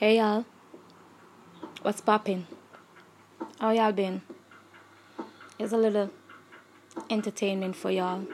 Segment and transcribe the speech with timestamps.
[0.00, 0.46] Hey y'all,
[1.82, 2.46] what's poppin'?
[3.58, 4.22] How y'all been?
[5.58, 6.08] Here's a little
[7.10, 8.26] entertainment for y'all.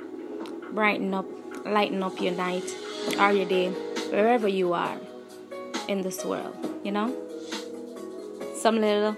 [0.70, 1.26] Brighten up,
[1.64, 2.72] lighten up your night
[3.18, 3.70] or your day,
[4.10, 4.96] wherever you are
[5.88, 7.12] in this world, you know?
[8.54, 9.16] Some little,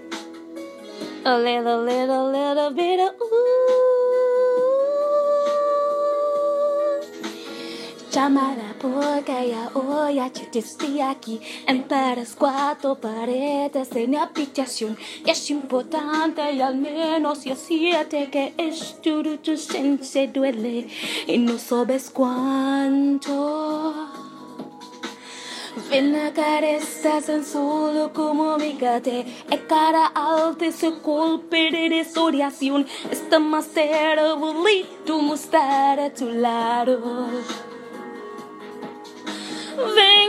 [1.27, 3.98] a little, little, little bit of ooh.
[8.19, 11.41] Llamada porque ya hoy ya estoy aquí.
[11.69, 14.99] Entre las cuatro paredes de mi habitación.
[15.25, 19.23] Es importante y al menos ya siete que es tu,
[20.03, 20.89] se duele.
[21.29, 23.95] Y no sabes cuánto.
[25.89, 29.27] Ven a estás en solo como mi gate.
[29.49, 32.85] E cara alta ese golpe de desoriación.
[33.13, 33.69] Está más
[34.41, 37.29] bonito mostrar a tu lado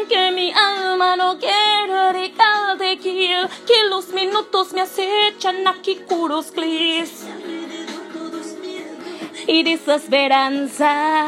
[0.10, 3.30] que mi alma no quiere dejarte aquí,
[3.68, 7.26] que los minutos me acechan aquí curos glis
[9.48, 11.28] y desesperanza.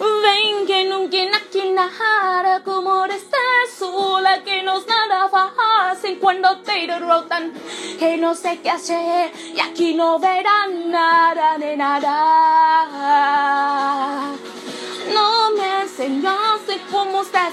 [0.00, 7.52] Ven que nunca aquí nada como estar sola, que nos nada fácil cuando te derrotan,
[8.00, 12.21] que no sé qué hacer y aquí no verán nada de nada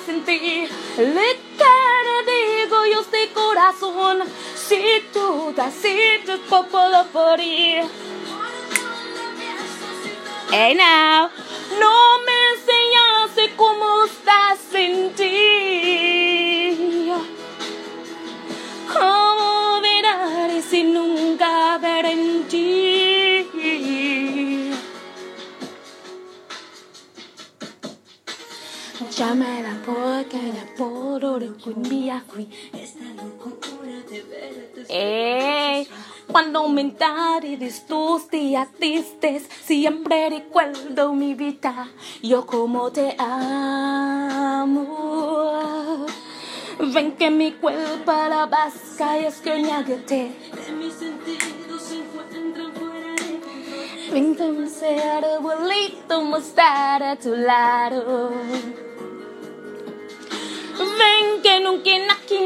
[0.09, 0.69] se sentir.
[0.97, 1.65] Le te
[2.31, 4.23] digo yo de corazón,
[4.55, 7.83] si tú das, si tú puedo por ir.
[10.51, 11.29] Hey now,
[11.79, 15.29] no me enseñaste cómo estás sentir.
[18.91, 21.08] ¿Cómo verás si nunca
[29.07, 31.23] Llámala porque la por
[32.73, 34.69] Esta locura de verte
[36.31, 41.89] cuando aumentaré tus días tristes, siempre recuerdo mi vida,
[42.21, 44.85] yo como te amo.
[46.93, 53.15] Ven que mi cuerpo la vasca y es que De mis sentidos se encuentran fuera
[53.15, 53.39] de
[54.11, 58.31] Ven que me sea arbolito mostrar a tu lado.
[61.69, 61.91] Nunca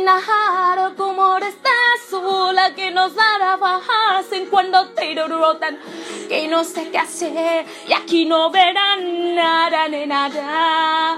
[0.03, 5.79] nada como estás sola, que nos dará bajarse cuando te rotan,
[6.28, 11.13] que no sé qué hacer y aquí no verán nada de nada.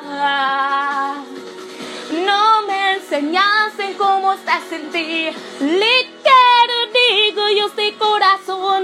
[2.28, 8.84] No me enseñaste cómo estás sentir, ligero digo yo de corazón,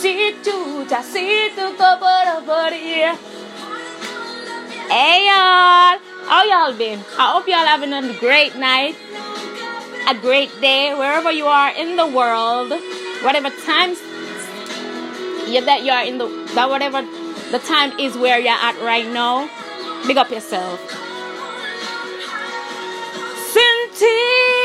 [0.00, 2.39] si tú ya si tú por
[6.30, 7.00] How y'all been?
[7.18, 8.94] I hope y'all having a great night,
[10.08, 12.70] a great day, wherever you are in the world,
[13.24, 13.98] whatever times
[15.50, 17.02] yeah, that you are in the that whatever
[17.50, 19.50] the time is where you're at right now.
[20.06, 20.78] Big up yourself.
[23.50, 24.60] Cynthia.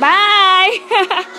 [0.00, 1.26] Bye.